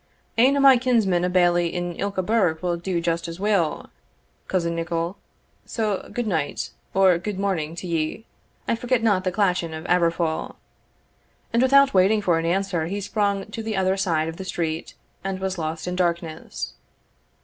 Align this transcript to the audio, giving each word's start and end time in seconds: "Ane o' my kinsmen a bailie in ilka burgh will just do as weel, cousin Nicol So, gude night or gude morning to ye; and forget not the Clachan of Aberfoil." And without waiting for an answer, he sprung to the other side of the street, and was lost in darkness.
"Ane 0.35 0.57
o' 0.57 0.59
my 0.59 0.77
kinsmen 0.77 1.23
a 1.23 1.29
bailie 1.29 1.71
in 1.71 1.93
ilka 1.93 2.23
burgh 2.23 2.63
will 2.63 2.75
just 2.75 3.25
do 3.25 3.29
as 3.29 3.39
weel, 3.39 3.91
cousin 4.47 4.73
Nicol 4.75 5.15
So, 5.63 6.09
gude 6.11 6.25
night 6.25 6.71
or 6.95 7.19
gude 7.19 7.37
morning 7.37 7.75
to 7.75 7.85
ye; 7.85 8.25
and 8.67 8.79
forget 8.79 9.03
not 9.03 9.23
the 9.25 9.31
Clachan 9.31 9.75
of 9.75 9.85
Aberfoil." 9.85 10.55
And 11.53 11.61
without 11.61 11.93
waiting 11.93 12.19
for 12.23 12.39
an 12.39 12.47
answer, 12.47 12.87
he 12.87 12.99
sprung 12.99 13.45
to 13.51 13.61
the 13.61 13.75
other 13.75 13.95
side 13.95 14.27
of 14.27 14.37
the 14.37 14.43
street, 14.43 14.95
and 15.23 15.39
was 15.39 15.59
lost 15.59 15.85
in 15.85 15.95
darkness. 15.95 16.73